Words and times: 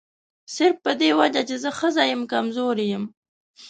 صرف 0.55 0.75
په 0.85 0.91
دې 1.01 1.09
وجه 1.19 1.41
چې 1.49 1.55
زه 1.63 1.69
ښځه 1.79 2.03
یم 2.11 2.21
کمزوري 2.31 2.85
یم. 2.93 3.03